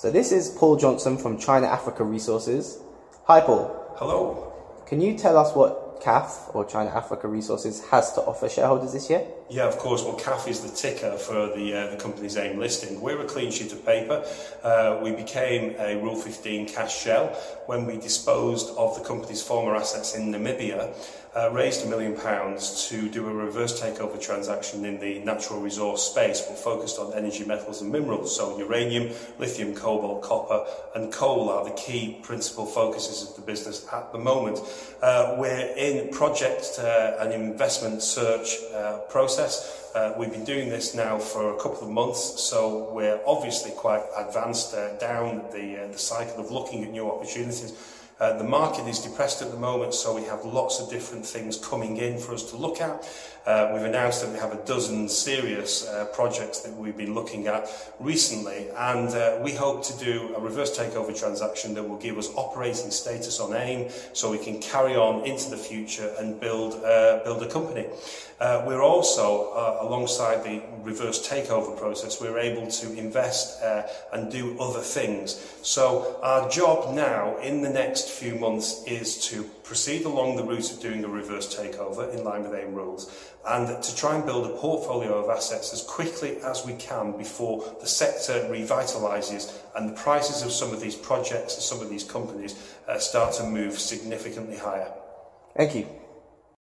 So 0.00 0.10
this 0.10 0.32
is 0.32 0.48
Paul 0.56 0.76
Johnson 0.76 1.18
from 1.18 1.36
China 1.36 1.66
Africa 1.66 2.04
Resources. 2.04 2.78
Hi, 3.26 3.38
Paul. 3.42 3.68
Hello. 3.98 4.50
Can 4.86 4.98
you 4.98 5.12
tell 5.12 5.36
us 5.36 5.54
what 5.54 5.89
CAF 6.00 6.54
or 6.54 6.64
China 6.64 6.90
Africa 6.90 7.28
Resources 7.28 7.86
has 7.88 8.12
to 8.14 8.20
offer 8.22 8.48
shareholders 8.48 8.92
this 8.92 9.08
year? 9.10 9.24
Yeah, 9.48 9.66
of 9.66 9.78
course. 9.78 10.02
Well, 10.04 10.14
CAF 10.18 10.48
is 10.48 10.60
the 10.60 10.74
ticker 10.74 11.16
for 11.18 11.48
the, 11.54 11.74
uh, 11.74 11.90
the 11.90 11.96
company's 11.96 12.36
AIM 12.36 12.58
listing. 12.58 13.00
We're 13.00 13.20
a 13.20 13.24
clean 13.26 13.50
sheet 13.50 13.72
of 13.72 13.84
paper. 13.84 14.24
Uh, 14.62 15.00
we 15.02 15.12
became 15.12 15.74
a 15.78 15.96
Rule 15.96 16.16
15 16.16 16.68
cash 16.68 16.98
shell 17.02 17.28
when 17.66 17.86
we 17.86 17.96
disposed 17.96 18.70
of 18.76 18.94
the 18.98 19.04
company's 19.06 19.42
former 19.42 19.74
assets 19.76 20.14
in 20.14 20.32
Namibia, 20.32 20.94
uh, 21.36 21.50
raised 21.52 21.84
a 21.86 21.88
million 21.88 22.16
pounds 22.16 22.88
to 22.88 23.08
do 23.08 23.28
a 23.28 23.32
reverse 23.32 23.80
takeover 23.80 24.20
transaction 24.20 24.84
in 24.84 24.98
the 24.98 25.20
natural 25.20 25.60
resource 25.60 26.02
space, 26.02 26.40
but 26.42 26.58
focused 26.58 26.98
on 26.98 27.12
energy, 27.14 27.44
metals, 27.44 27.82
and 27.82 27.90
minerals. 27.92 28.36
So, 28.36 28.58
uranium, 28.58 29.14
lithium, 29.38 29.74
cobalt, 29.74 30.22
copper, 30.22 30.64
and 30.96 31.12
coal 31.12 31.48
are 31.50 31.64
the 31.64 31.70
key 31.74 32.18
principal 32.24 32.66
focuses 32.66 33.28
of 33.30 33.36
the 33.36 33.42
business 33.42 33.86
at 33.92 34.10
the 34.12 34.18
moment. 34.18 34.58
Uh, 35.02 35.36
we're 35.38 35.72
in 35.76 35.89
in 35.98 36.08
project 36.10 36.78
uh, 36.78 37.16
an 37.20 37.32
investment 37.32 38.02
search 38.02 38.56
uh, 38.74 38.98
process. 39.08 39.88
Uh, 39.94 40.14
we've 40.16 40.30
been 40.30 40.44
doing 40.44 40.68
this 40.68 40.94
now 40.94 41.18
for 41.18 41.52
a 41.54 41.56
couple 41.56 41.82
of 41.82 41.90
months, 41.90 42.42
so 42.42 42.90
we're 42.92 43.20
obviously 43.26 43.72
quite 43.72 44.02
advanced 44.16 44.74
uh, 44.74 44.96
down 44.98 45.44
the, 45.52 45.82
uh, 45.82 45.86
the 45.88 45.98
cycle 45.98 46.38
of 46.44 46.50
looking 46.50 46.84
at 46.84 46.90
new 46.90 47.10
opportunities. 47.10 47.72
Uh, 48.20 48.36
the 48.36 48.44
market 48.44 48.86
is 48.86 48.98
depressed 48.98 49.40
at 49.40 49.50
the 49.50 49.56
moment, 49.56 49.94
so 49.94 50.14
we 50.14 50.22
have 50.24 50.44
lots 50.44 50.78
of 50.78 50.90
different 50.90 51.24
things 51.24 51.56
coming 51.56 51.96
in 51.96 52.18
for 52.18 52.34
us 52.34 52.50
to 52.50 52.54
look 52.56 52.78
at. 52.78 53.08
Uh, 53.46 53.70
we've 53.72 53.84
announced 53.84 54.20
that 54.22 54.30
we 54.30 54.38
have 54.38 54.52
a 54.52 54.62
dozen 54.66 55.08
serious 55.08 55.88
uh, 55.88 56.04
projects 56.12 56.60
that 56.60 56.70
we've 56.76 56.98
been 56.98 57.14
looking 57.14 57.46
at 57.46 57.66
recently, 57.98 58.66
and 58.76 59.08
uh, 59.14 59.38
we 59.42 59.52
hope 59.52 59.82
to 59.82 59.96
do 59.96 60.34
a 60.36 60.40
reverse 60.40 60.76
takeover 60.78 61.18
transaction 61.18 61.72
that 61.72 61.82
will 61.82 61.96
give 61.96 62.18
us 62.18 62.28
operating 62.36 62.90
status 62.90 63.40
on 63.40 63.54
AIM 63.54 63.90
so 64.12 64.30
we 64.30 64.36
can 64.36 64.60
carry 64.60 64.94
on 64.94 65.24
into 65.24 65.48
the 65.48 65.56
future 65.56 66.12
and 66.18 66.38
build, 66.38 66.74
uh, 66.84 67.20
build 67.24 67.42
a 67.42 67.48
company. 67.48 67.86
Uh, 68.38 68.62
we're 68.66 68.82
also, 68.82 69.50
uh, 69.54 69.78
alongside 69.86 70.44
the 70.44 70.62
reverse 70.84 71.26
takeover 71.28 71.76
process, 71.76 72.20
we're 72.20 72.38
able 72.38 72.66
to 72.68 72.92
invest 72.96 73.62
uh, 73.62 73.82
and 74.12 74.30
do 74.30 74.58
other 74.58 74.80
things. 74.80 75.32
So 75.62 76.18
our 76.22 76.48
job 76.48 76.94
now 76.94 77.36
in 77.38 77.62
the 77.62 77.68
next 77.70 78.08
few 78.10 78.34
months 78.36 78.84
is 78.86 79.24
to 79.28 79.44
proceed 79.64 80.04
along 80.04 80.36
the 80.36 80.44
route 80.44 80.72
of 80.72 80.80
doing 80.80 81.04
a 81.04 81.08
reverse 81.08 81.54
takeover 81.54 82.12
in 82.14 82.24
line 82.24 82.42
with 82.42 82.54
AIM 82.54 82.74
rules 82.74 83.12
and 83.46 83.82
to 83.82 83.96
try 83.96 84.16
and 84.16 84.24
build 84.26 84.46
a 84.46 84.54
portfolio 84.56 85.22
of 85.24 85.30
assets 85.30 85.72
as 85.72 85.82
quickly 85.82 86.38
as 86.44 86.66
we 86.66 86.74
can 86.74 87.16
before 87.16 87.64
the 87.80 87.86
sector 87.86 88.46
revitalizes 88.50 89.52
and 89.76 89.88
the 89.88 89.92
prices 89.94 90.42
of 90.42 90.50
some 90.52 90.72
of 90.72 90.80
these 90.80 90.94
projects 90.96 91.54
and 91.54 91.62
some 91.62 91.80
of 91.80 91.88
these 91.88 92.04
companies 92.04 92.76
uh, 92.88 92.98
start 92.98 93.32
to 93.34 93.44
move 93.44 93.78
significantly 93.78 94.56
higher. 94.56 94.90
Thank 95.56 95.74
you. 95.74 96.09